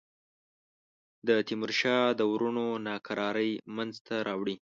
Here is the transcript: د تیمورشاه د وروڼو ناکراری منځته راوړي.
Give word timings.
د 1.27 1.29
تیمورشاه 1.47 2.05
د 2.19 2.21
وروڼو 2.31 2.67
ناکراری 2.87 3.51
منځته 3.75 4.15
راوړي. 4.27 4.55